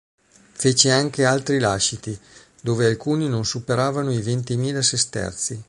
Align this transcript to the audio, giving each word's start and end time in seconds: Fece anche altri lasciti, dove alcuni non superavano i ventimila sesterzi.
Fece 0.55 0.89
anche 0.89 1.25
altri 1.25 1.59
lasciti, 1.59 2.19
dove 2.63 2.87
alcuni 2.87 3.27
non 3.29 3.45
superavano 3.45 4.09
i 4.11 4.19
ventimila 4.23 4.81
sesterzi. 4.81 5.59